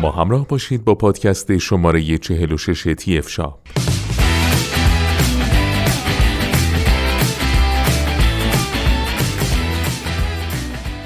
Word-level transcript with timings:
ما 0.00 0.10
همراه 0.10 0.46
باشید 0.48 0.84
با 0.84 0.94
پادکست 0.94 1.58
شماره 1.58 2.18
46 2.18 2.94
تی 2.98 3.18
اف 3.18 3.28
شاپ 3.28 3.58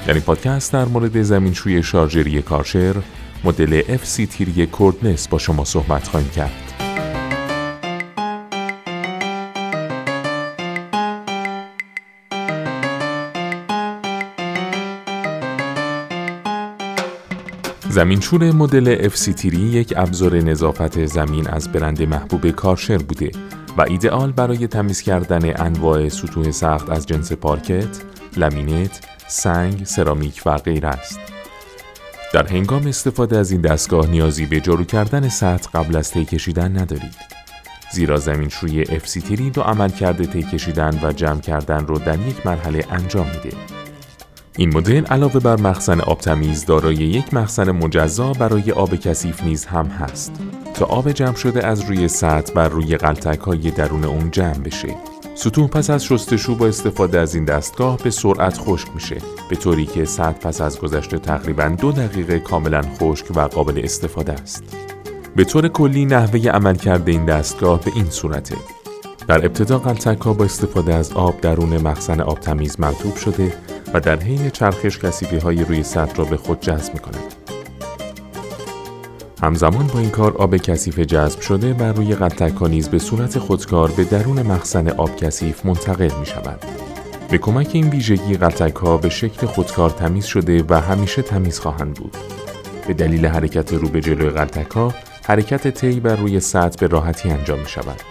در 0.07 0.13
این 0.13 0.21
پادکست 0.21 0.73
در 0.73 0.85
مورد 0.85 1.21
زمینشوی 1.21 1.83
شارژری 1.83 2.41
کارشر 2.41 2.95
مدل 3.43 3.81
FC 3.81 4.27
تیری 4.29 4.65
کوردنس 4.65 5.27
با 5.27 5.37
شما 5.37 5.65
صحبت 5.65 6.07
خواهیم 6.07 6.29
کرد. 6.29 6.64
زمینشور 17.95 18.51
مدل 18.51 19.09
FC 19.09 19.33
تیری 19.33 19.57
یک 19.57 19.93
ابزار 19.97 20.35
نظافت 20.35 21.05
زمین 21.05 21.47
از 21.47 21.71
برند 21.71 22.01
محبوب 22.01 22.51
کارشر 22.51 22.97
بوده 22.97 23.31
و 23.77 23.81
ایدئال 23.81 24.31
برای 24.31 24.67
تمیز 24.67 25.01
کردن 25.01 25.61
انواع 25.65 26.09
سطوح 26.09 26.51
سخت 26.51 26.89
از 26.89 27.05
جنس 27.05 27.31
پارکت، 27.31 28.01
لامینت، 28.37 29.01
سنگ، 29.27 29.83
سرامیک 29.83 30.41
و 30.45 30.57
غیر 30.57 30.85
است. 30.85 31.19
در 32.33 32.47
هنگام 32.47 32.87
استفاده 32.87 33.37
از 33.37 33.51
این 33.51 33.61
دستگاه 33.61 34.07
نیازی 34.07 34.45
به 34.45 34.59
جارو 34.59 34.83
کردن 34.83 35.29
سطح 35.29 35.69
قبل 35.73 35.95
از 35.95 36.11
تی 36.11 36.25
کشیدن 36.25 36.77
ندارید. 36.77 37.15
زیرا 37.91 38.17
زمین 38.17 38.49
شوی 38.49 38.81
افسیتری 38.81 39.49
دو 39.49 39.61
عمل 39.61 39.89
کرده 39.89 40.25
تی 40.25 40.43
کشیدن 40.43 40.99
و 41.03 41.11
جمع 41.11 41.39
کردن 41.39 41.85
رو 41.87 41.99
در 41.99 42.19
یک 42.19 42.45
مرحله 42.45 42.85
انجام 42.89 43.25
میده. 43.27 43.57
این 44.57 44.77
مدل 44.77 45.05
علاوه 45.05 45.39
بر 45.39 45.61
مخزن 45.61 46.01
آب 46.01 46.19
تمیز 46.19 46.65
دارای 46.65 46.95
یک 46.95 47.33
مخزن 47.33 47.71
مجزا 47.71 48.33
برای 48.33 48.71
آب 48.71 48.95
کثیف 48.95 49.43
نیز 49.43 49.65
هم 49.65 49.85
هست 49.85 50.31
تا 50.73 50.85
آب 50.85 51.11
جمع 51.11 51.35
شده 51.35 51.67
از 51.67 51.81
روی 51.81 52.07
سطح 52.07 52.53
بر 52.53 52.69
روی 52.69 52.97
قلتک 52.97 53.39
های 53.39 53.71
درون 53.71 54.03
اون 54.03 54.31
جمع 54.31 54.57
بشه. 54.57 54.95
سطوح 55.35 55.67
پس 55.67 55.89
از 55.89 56.05
شستشو 56.05 56.55
با 56.55 56.67
استفاده 56.67 57.19
از 57.19 57.35
این 57.35 57.45
دستگاه 57.45 57.97
به 58.03 58.09
سرعت 58.09 58.57
خشک 58.57 58.87
میشه 58.95 59.17
به 59.49 59.55
طوری 59.55 59.85
که 59.85 60.05
سطح 60.05 60.39
پس 60.39 60.61
از 60.61 60.79
گذشته 60.79 61.17
تقریبا 61.19 61.75
دو 61.81 61.91
دقیقه 61.91 62.39
کاملا 62.39 62.81
خشک 62.99 63.25
و 63.35 63.39
قابل 63.39 63.81
استفاده 63.83 64.33
است. 64.33 64.63
به 65.35 65.43
طور 65.43 65.67
کلی 65.67 66.05
نحوه 66.05 66.49
عمل 66.49 66.75
کرده 66.75 67.11
این 67.11 67.25
دستگاه 67.25 67.81
به 67.81 67.91
این 67.95 68.09
صورته. 68.09 68.55
در 69.27 69.45
ابتدا 69.45 69.79
قلتک 69.79 70.21
ها 70.21 70.33
با 70.33 70.45
استفاده 70.45 70.93
از 70.93 71.11
آب 71.11 71.41
درون 71.41 71.77
مخزن 71.77 72.21
آب 72.21 72.39
تمیز 72.39 72.79
مرتوب 72.79 73.15
شده 73.15 73.53
و 73.95 73.99
در 73.99 74.19
حین 74.19 74.49
چرخش 74.49 74.99
کسیفی 74.99 75.37
های 75.37 75.63
روی 75.63 75.83
سطح 75.83 76.15
را 76.15 76.25
به 76.25 76.37
خود 76.37 76.59
جذب 76.59 76.93
می 76.93 76.99
کند. 76.99 77.33
همزمان 79.41 79.87
با 79.87 79.99
این 79.99 80.09
کار 80.09 80.37
آب 80.37 80.57
کثیف 80.57 80.99
جذب 80.99 81.41
شده 81.41 81.73
بر 81.73 81.91
روی 81.91 82.15
قطعک 82.15 82.63
نیز 82.63 82.89
به 82.89 82.99
صورت 82.99 83.39
خودکار 83.39 83.91
به 83.91 84.03
درون 84.03 84.41
مخزن 84.41 84.87
آب 84.87 85.15
کثیف 85.15 85.65
منتقل 85.65 86.19
می 86.19 86.25
شود. 86.25 86.59
به 87.29 87.37
کمک 87.37 87.69
این 87.73 87.89
ویژگی 87.89 88.37
قطعک 88.37 88.75
ها 88.75 88.97
به 88.97 89.09
شکل 89.09 89.47
خودکار 89.47 89.89
تمیز 89.89 90.25
شده 90.25 90.63
و 90.69 90.81
همیشه 90.81 91.21
تمیز 91.21 91.59
خواهند 91.59 91.93
بود. 91.93 92.17
به 92.87 92.93
دلیل 92.93 93.25
حرکت 93.25 93.73
رو 93.73 93.89
به 93.89 94.01
جلوی 94.01 94.47
ها، 94.75 94.93
حرکت 95.23 95.67
تی 95.67 95.99
بر 95.99 96.15
روی 96.15 96.39
سطح 96.39 96.79
به 96.79 96.87
راحتی 96.87 97.29
انجام 97.29 97.59
می 97.59 97.69
شود. 97.69 98.01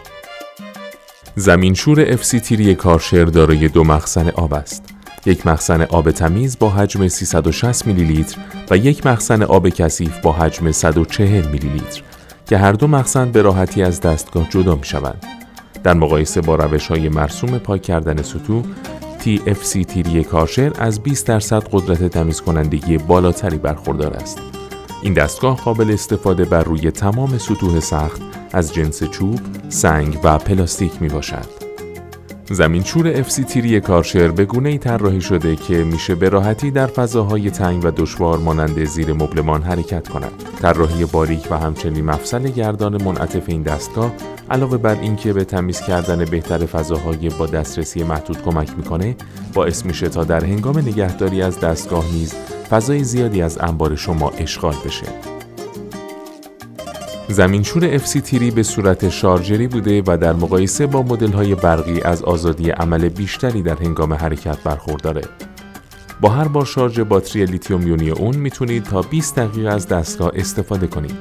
زمینشور 1.36 2.04
افسی 2.12 2.40
تیری 2.40 2.74
کارشر 2.74 3.24
دارای 3.24 3.68
دو 3.68 3.84
مخزن 3.84 4.28
آب 4.28 4.54
است. 4.54 4.93
یک 5.26 5.46
مخزن 5.46 5.82
آب 5.82 6.10
تمیز 6.10 6.58
با 6.58 6.70
حجم 6.70 7.08
360 7.08 7.86
میلی 7.86 8.04
لیتر 8.04 8.38
و 8.70 8.76
یک 8.76 9.06
مخزن 9.06 9.42
آب 9.42 9.68
کثیف 9.68 10.18
با 10.18 10.32
حجم 10.32 10.72
140 10.72 11.48
میلی 11.48 11.68
لیتر 11.68 12.02
که 12.46 12.58
هر 12.58 12.72
دو 12.72 12.86
مخزن 12.86 13.32
به 13.32 13.42
راحتی 13.42 13.82
از 13.82 14.00
دستگاه 14.00 14.48
جدا 14.50 14.74
می 14.74 14.84
شوند. 14.84 15.24
در 15.82 15.94
مقایسه 15.94 16.40
با 16.40 16.54
روش 16.54 16.86
های 16.86 17.08
مرسوم 17.08 17.58
پاک 17.58 17.82
کردن 17.82 18.22
سطوح 18.22 18.64
TFC 19.20 19.86
تیری 19.86 20.24
کارشر 20.24 20.72
از 20.78 21.00
20 21.00 21.26
درصد 21.26 21.64
قدرت 21.72 22.04
تمیز 22.04 22.40
کنندگی 22.40 22.98
بالاتری 22.98 23.58
برخوردار 23.58 24.14
است. 24.14 24.38
این 25.02 25.14
دستگاه 25.14 25.56
قابل 25.56 25.90
استفاده 25.90 26.44
بر 26.44 26.62
روی 26.62 26.90
تمام 26.90 27.38
سطوح 27.38 27.80
سخت 27.80 28.22
از 28.52 28.74
جنس 28.74 29.04
چوب، 29.04 29.40
سنگ 29.68 30.18
و 30.24 30.38
پلاستیک 30.38 31.02
می 31.02 31.08
باشد. 31.08 31.63
زمینشور 32.50 33.08
افسی 33.08 33.44
تیری 33.44 33.80
کارشر 33.80 34.28
به 34.28 34.44
گونه 34.44 34.68
ای 34.68 34.78
طراحی 34.78 35.20
شده 35.20 35.56
که 35.56 35.84
میشه 35.84 36.14
به 36.14 36.28
راحتی 36.28 36.70
در 36.70 36.86
فضاهای 36.86 37.50
تنگ 37.50 37.84
و 37.84 37.90
دشوار 37.90 38.38
مانند 38.38 38.84
زیر 38.84 39.12
مبلمان 39.12 39.62
حرکت 39.62 40.08
کند. 40.08 40.32
طراحی 40.62 41.04
باریک 41.04 41.48
و 41.50 41.58
همچنین 41.58 42.04
مفصل 42.04 42.42
گردان 42.42 43.02
منعطف 43.02 43.42
این 43.46 43.62
دستگاه 43.62 44.12
علاوه 44.50 44.76
بر 44.76 45.00
اینکه 45.00 45.32
به 45.32 45.44
تمیز 45.44 45.80
کردن 45.80 46.24
بهتر 46.24 46.66
فضاهای 46.66 47.28
با 47.28 47.46
دسترسی 47.46 48.02
محدود 48.02 48.42
کمک 48.42 48.70
می‌کنه 48.76 49.16
باعث 49.54 49.86
میشه 49.86 50.08
تا 50.08 50.24
در 50.24 50.44
هنگام 50.44 50.78
نگهداری 50.78 51.42
از 51.42 51.60
دستگاه 51.60 52.04
نیز 52.12 52.34
فضای 52.70 53.04
زیادی 53.04 53.42
از 53.42 53.58
انبار 53.58 53.96
شما 53.96 54.30
اشغال 54.30 54.74
بشه. 54.84 55.33
زمینشور 57.28 57.98
FC 57.98 58.20
three 58.20 58.50
به 58.50 58.62
صورت 58.62 59.08
شارژی 59.08 59.66
بوده 59.66 60.02
و 60.06 60.16
در 60.16 60.32
مقایسه 60.32 60.86
با 60.86 61.16
های 61.34 61.54
برقی 61.54 62.00
از 62.00 62.22
آزادی 62.22 62.70
عمل 62.70 63.08
بیشتری 63.08 63.62
در 63.62 63.76
هنگام 63.76 64.12
حرکت 64.12 64.62
برخورداره. 64.62 65.22
با 66.20 66.28
هر 66.28 66.48
بار 66.48 66.64
شارژ 66.64 67.00
باتری 67.00 67.44
لیتیوم 67.44 67.86
یونی 67.86 68.10
اون 68.10 68.36
می‌تونید 68.36 68.84
تا 68.84 69.02
20 69.02 69.38
دقیقه 69.38 69.68
از 69.68 69.88
دستگاه 69.88 70.30
استفاده 70.34 70.86
کنید. 70.86 71.16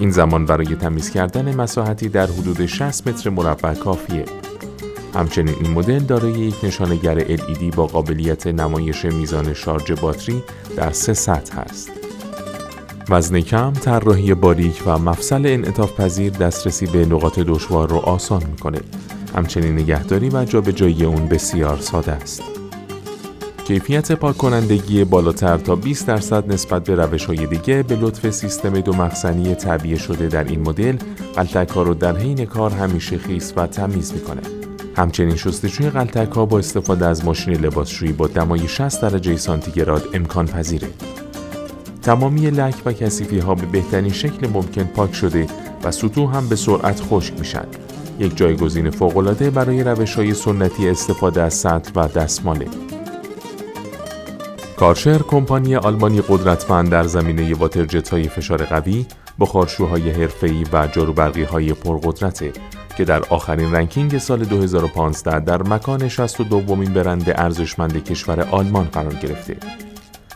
این 0.00 0.10
زمان 0.10 0.46
برای 0.46 0.76
تمیز 0.76 1.10
کردن 1.10 1.54
مساحتی 1.54 2.08
در 2.08 2.26
حدود 2.26 2.66
60 2.66 3.08
متر 3.08 3.30
مربع 3.30 3.74
کافیه. 3.74 4.24
همچنین 5.14 5.54
این 5.60 5.70
مدل 5.70 5.98
دارای 5.98 6.32
یک 6.32 6.54
نشانگر 6.62 7.36
LED 7.36 7.76
با 7.76 7.86
قابلیت 7.86 8.46
نمایش 8.46 9.04
میزان 9.04 9.54
شارژ 9.54 9.92
باتری 9.92 10.42
در 10.76 10.90
سه 10.90 11.14
سطح 11.14 11.58
است. 11.58 12.01
وزن 13.08 13.40
کم، 13.40 13.72
طراحی 13.72 14.34
باریک 14.34 14.82
و 14.86 14.98
مفصل 14.98 15.42
انعطاف 15.46 16.00
پذیر 16.00 16.32
دسترسی 16.32 16.86
به 16.86 17.06
نقاط 17.06 17.38
دشوار 17.38 17.88
رو 17.88 17.96
آسان 17.96 18.42
می‌کنه. 18.50 18.80
همچنین 19.36 19.78
نگهداری 19.78 20.28
و 20.28 20.44
جابجایی 20.44 21.04
اون 21.04 21.26
بسیار 21.26 21.78
ساده 21.80 22.12
است. 22.12 22.42
کیفیت 23.64 24.12
پاک 24.12 24.36
کنندگی 24.36 25.04
بالاتر 25.04 25.58
تا 25.58 25.76
20 25.76 26.06
درصد 26.06 26.52
نسبت 26.52 26.84
به 26.84 26.94
روش 26.94 27.24
های 27.24 27.46
دیگه 27.46 27.82
به 27.82 27.96
لطف 27.96 28.30
سیستم 28.30 28.80
دو 28.80 28.92
مخزنی 28.92 29.54
تعبیه 29.54 29.98
شده 29.98 30.26
در 30.26 30.44
این 30.44 30.60
مدل 30.60 30.96
قلتک 31.34 31.68
ها 31.68 31.82
رو 31.82 31.94
در 31.94 32.16
حین 32.16 32.44
کار 32.44 32.70
همیشه 32.70 33.18
خیس 33.18 33.52
و 33.56 33.66
تمیز 33.66 34.12
می‌کنه. 34.12 34.40
همچنین 34.96 35.36
شستشوی 35.36 35.90
قلتک 35.90 36.28
با 36.28 36.58
استفاده 36.58 37.06
از 37.06 37.24
ماشین 37.24 37.54
لباسشویی 37.54 38.12
با 38.12 38.26
دمای 38.26 38.68
60 38.68 39.02
درجه 39.02 39.36
سانتیگراد 39.36 40.08
امکان 40.14 40.46
پذیره. 40.46 40.88
تمامی 42.02 42.50
لک 42.50 42.74
و 42.86 42.92
کسیفی 42.92 43.38
ها 43.38 43.54
به 43.54 43.66
بهترین 43.66 44.12
شکل 44.12 44.48
ممکن 44.48 44.84
پاک 44.84 45.14
شده 45.14 45.46
و 45.84 45.90
سطوح 45.90 46.36
هم 46.36 46.48
به 46.48 46.56
سرعت 46.56 47.00
خشک 47.10 47.38
میشن. 47.38 47.66
یک 48.18 48.36
جایگزین 48.36 48.90
فوق‌العاده 48.90 49.50
برای 49.50 49.84
روش 49.84 50.14
های 50.14 50.34
سنتی 50.34 50.88
استفاده 50.88 51.42
از 51.42 51.54
سطل 51.54 51.90
و 51.96 52.08
دستماله. 52.08 52.66
کارشر 54.76 55.18
کمپانی 55.18 55.76
آلمانی 55.76 56.20
قدرتمند 56.28 56.90
در 56.90 57.04
زمینه 57.04 57.54
واترجت 57.54 58.08
های 58.08 58.28
فشار 58.28 58.64
قوی، 58.64 59.06
بخارشوهای 59.40 60.10
حرفه‌ای 60.10 60.64
و 60.72 60.86
جاروبرقی 60.86 61.42
های 61.42 61.72
پرقدرته 61.72 62.52
که 62.96 63.04
در 63.04 63.22
آخرین 63.30 63.72
رنکینگ 63.72 64.18
سال 64.18 64.44
2015 64.44 65.40
در 65.40 65.62
مکان 65.62 66.08
62 66.08 66.60
دومین 66.60 66.92
برند 66.92 67.30
ارزشمند 67.36 68.04
کشور 68.04 68.40
آلمان 68.40 68.84
قرار 68.84 69.14
گرفته. 69.14 69.56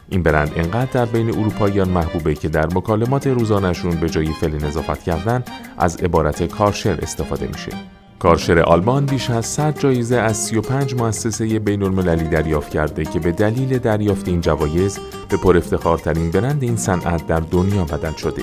این 0.08 0.22
برند 0.22 0.52
انقدر 0.56 0.90
در 0.92 1.04
بین 1.04 1.28
اروپاییان 1.28 1.88
محبوبه 1.88 2.34
که 2.34 2.48
در 2.48 2.66
مکالمات 2.66 3.26
روزانشون 3.26 3.90
به 3.90 4.08
جای 4.08 4.26
فعل 4.26 4.64
نظافت 4.64 5.02
کردن 5.02 5.44
از 5.78 5.96
عبارت 5.96 6.42
کارشر 6.42 6.98
استفاده 7.02 7.46
میشه. 7.46 7.72
کارشر 8.18 8.58
آلمان 8.58 9.06
بیش 9.06 9.30
از 9.30 9.46
100 9.46 9.78
جایزه 9.78 10.16
از 10.16 10.36
35 10.36 10.94
مؤسسه 10.94 11.58
بین 11.58 11.82
المللی 11.82 12.28
دریافت 12.28 12.70
کرده 12.70 13.04
که 13.04 13.18
به 13.18 13.32
دلیل 13.32 13.78
دریافت 13.78 14.28
این 14.28 14.40
جوایز 14.40 14.98
به 15.28 15.36
پر 15.36 15.56
افتخارترین 15.56 16.30
برند 16.30 16.62
این 16.62 16.76
صنعت 16.76 17.26
در 17.26 17.40
دنیا 17.40 17.84
بدل 17.84 18.12
شده. 18.12 18.42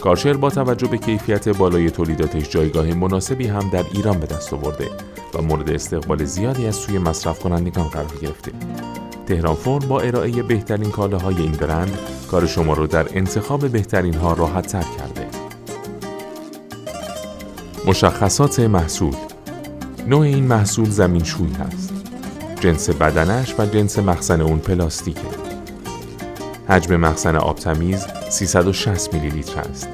کارشر 0.00 0.32
با 0.32 0.50
توجه 0.50 0.88
به 0.88 0.98
کیفیت 0.98 1.48
بالای 1.48 1.90
تولیداتش 1.90 2.50
جایگاه 2.50 2.94
مناسبی 2.94 3.46
هم 3.46 3.70
در 3.70 3.84
ایران 3.92 4.20
به 4.20 4.26
دست 4.26 4.54
آورده 4.54 4.90
و 5.34 5.42
مورد 5.42 5.70
استقبال 5.70 6.24
زیادی 6.24 6.66
از 6.66 6.76
سوی 6.76 6.98
مصرف 6.98 7.38
کنندگان 7.38 7.88
قرار 7.88 8.14
گرفته. 8.22 8.52
تهران 9.26 9.54
فورم 9.54 9.88
با 9.88 10.00
ارائه 10.00 10.42
بهترین 10.42 10.90
کالاهای 10.90 11.36
این 11.36 11.52
برند 11.52 11.98
کار 12.30 12.46
شما 12.46 12.74
رو 12.74 12.86
در 12.86 13.06
انتخاب 13.14 13.68
بهترین 13.68 14.14
ها 14.14 14.32
راحت 14.32 14.66
تر 14.66 14.84
کرده. 14.98 15.26
مشخصات 17.86 18.60
محصول 18.60 19.14
نوع 20.06 20.20
این 20.20 20.44
محصول 20.44 20.90
زمین 20.90 21.24
شوی 21.24 21.52
هست. 21.52 21.92
جنس 22.60 22.90
بدنش 22.90 23.54
و 23.58 23.66
جنس 23.66 23.98
مخزن 23.98 24.40
اون 24.40 24.58
پلاستیکه. 24.58 25.20
حجم 26.68 26.96
مخزن 26.96 27.36
آب 27.36 27.56
تمیز 27.56 28.06
360 28.30 29.14
میلی 29.14 29.30
لیتر 29.30 29.60
است. 29.60 29.88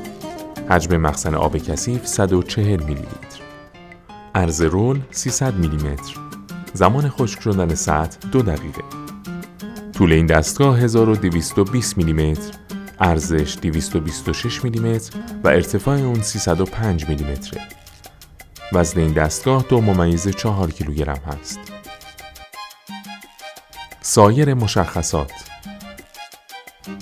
حجم 0.71 0.97
مخزن 0.97 1.35
آب 1.35 1.57
کثیف 1.57 2.07
140 2.07 2.83
میلی 2.83 2.95
لیتر. 2.95 3.43
عرض 4.35 4.63
رول 4.63 5.01
300 5.11 5.55
میلی 5.55 5.77
متر. 5.77 6.17
زمان 6.75 7.09
خشک 7.09 7.41
شدن 7.41 7.75
سطح 7.75 8.29
دو 8.33 8.43
دقیقه. 8.43 8.83
طول 10.03 10.13
این 10.13 10.27
دستگاه 10.27 10.79
1220 10.79 11.99
میلیمتر، 11.99 12.53
ارزش 13.01 13.57
226 13.63 14.65
میلیمتر 14.65 15.19
و 15.45 15.49
ارتفاع 15.49 15.99
اون 15.99 16.23
305 16.23 17.09
میلیمتره. 17.09 17.61
وزن 18.73 19.01
این 19.01 19.13
دستگاه 19.13 19.65
دو 19.69 19.81
ممیز 19.81 20.29
4 20.29 20.71
کیلوگرم 20.71 21.19
هست. 21.27 21.61
سایر 24.01 24.55
مشخصات 24.55 25.33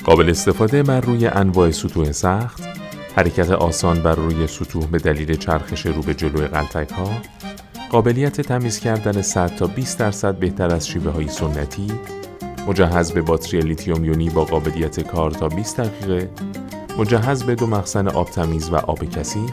قابل 0.05 0.31
استفاده 0.31 0.83
بر 0.83 1.01
روی 1.01 1.27
انواع 1.27 1.71
سطوح 1.71 2.13
سخت، 2.13 2.63
حرکت 3.17 3.51
آسان 3.51 4.03
بر 4.03 4.15
روی 4.15 4.47
سطوح 4.47 4.87
به 4.87 4.99
دلیل 4.99 5.35
چرخش 5.35 5.87
رو 5.87 6.03
به 6.03 6.15
جلوی 6.15 6.47
غلتک 6.47 6.91
ها، 6.91 7.11
قابلیت 7.91 8.41
تمیز 8.41 8.81
کردن 8.81 9.23
100 9.23 9.57
تا 9.57 9.67
20 9.67 9.99
درصد 9.99 10.35
بهتر 10.35 10.75
از 10.75 10.89
شیوه 10.89 11.13
های 11.13 11.29
سنتی، 11.29 11.93
مجهز 12.69 13.13
به 13.13 13.23
باتری 13.23 13.61
لیتیوم 13.61 14.05
یونی 14.05 14.31
با 14.31 14.45
قابلیت 14.45 15.01
کار 15.01 15.31
تا 15.31 15.49
20 15.49 15.81
دقیقه، 15.81 16.31
مجهز 16.99 17.43
به 17.43 17.55
دو 17.55 17.67
مخزن 17.67 18.09
آب 18.09 18.31
تمیز 18.31 18.71
و 18.71 18.77
آب 18.77 19.05
کثیف، 19.05 19.51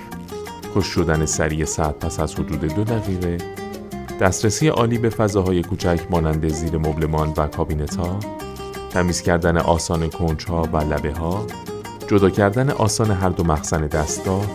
خشک 0.73 0.85
شدن 0.85 1.25
سریع 1.25 1.65
سطح 1.65 2.05
پس 2.05 2.19
از 2.19 2.35
حدود 2.35 2.59
دو 2.59 2.83
دقیقه، 2.83 3.37
دسترسی 4.21 4.67
عالی 4.67 4.97
به 4.97 5.09
فضاهای 5.09 5.63
کوچک 5.63 5.99
مانند 6.09 6.47
زیر 6.47 6.77
مبلمان 6.77 7.33
و 7.37 7.47
کابینت 7.47 7.95
ها، 7.95 8.19
تمیز 8.89 9.21
کردن 9.21 9.57
آسان 9.57 10.09
کنچ 10.09 10.45
ها 10.45 10.69
و 10.73 10.77
لبه 10.77 11.13
ها، 11.13 11.45
جدا 12.07 12.29
کردن 12.29 12.69
آسان 12.69 13.11
هر 13.11 13.29
دو 13.29 13.43
مخزن 13.43 13.87
دستگاه، 13.87 14.45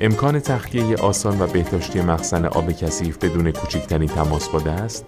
امکان 0.00 0.40
تخلیه 0.40 0.96
آسان 0.96 1.40
و 1.40 1.46
بهداشتی 1.46 2.00
مخزن 2.00 2.44
آب 2.44 2.72
کثیف 2.72 3.18
بدون 3.18 3.50
کوچکترین 3.50 4.08
تماس 4.08 4.48
با 4.48 4.58
دست، 4.58 5.04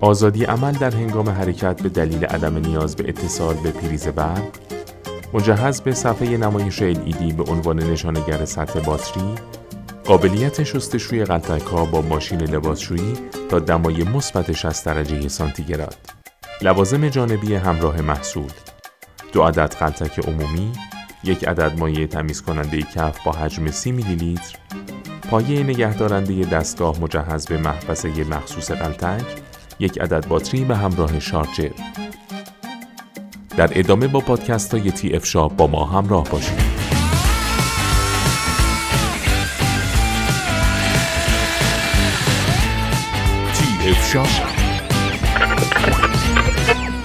آزادی 0.00 0.44
عمل 0.44 0.72
در 0.72 0.90
هنگام 0.90 1.28
حرکت 1.28 1.82
به 1.82 1.88
دلیل 1.88 2.24
عدم 2.24 2.58
نیاز 2.58 2.96
به 2.96 3.08
اتصال 3.08 3.54
به 3.54 3.70
پریز 3.70 4.08
برق 4.08 4.42
مجهز 5.34 5.80
به 5.80 5.92
صفحه 5.92 6.36
نمایش 6.36 6.78
LED 6.78 7.32
به 7.32 7.42
عنوان 7.42 7.82
نشانگر 7.82 8.44
سطح 8.44 8.80
باتری 8.80 9.34
قابلیت 10.04 10.62
شستشوی 10.62 11.24
قلتک 11.24 11.70
با 11.92 12.00
ماشین 12.00 12.40
لباسشویی 12.40 13.14
تا 13.48 13.58
دمای 13.58 14.04
مثبت 14.04 14.52
60 14.52 14.86
درجه 14.86 15.28
سانتیگراد. 15.28 15.96
لوازم 16.62 17.08
جانبی 17.08 17.54
همراه 17.54 18.00
محصول 18.00 18.50
دو 19.32 19.42
عدد 19.42 19.74
قلتک 19.74 20.28
عمومی 20.28 20.72
یک 21.24 21.48
عدد 21.48 21.78
مایع 21.78 22.06
تمیز 22.06 22.42
کننده 22.42 22.82
کف 22.82 23.24
با 23.24 23.32
حجم 23.32 23.70
30 23.70 23.92
میلی 23.92 24.14
لیتر 24.14 24.58
پایه 25.30 25.62
نگهدارنده 25.62 26.34
دستگاه 26.34 27.00
مجهز 27.00 27.46
به 27.46 27.58
محفظه 27.58 28.24
مخصوص 28.24 28.70
قلتک 28.70 29.47
یک 29.80 29.98
عدد 29.98 30.28
باتری 30.28 30.64
به 30.64 30.76
همراه 30.76 31.20
شارجر. 31.20 31.70
در 33.56 33.70
ادامه 33.72 34.06
با 34.06 34.20
پادکست 34.20 34.74
های 34.74 34.90
تی 34.90 35.16
اف 35.16 35.26
شاب 35.26 35.56
با 35.56 35.66
ما 35.66 35.84
همراه 35.84 36.30
باشید. 36.30 36.58
تی 43.54 43.90
اف 43.90 44.12
شاب 44.12 44.28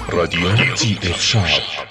رادیو 0.09 0.55
تی 0.75 0.99
اف 1.03 1.21
شاب 1.21 1.82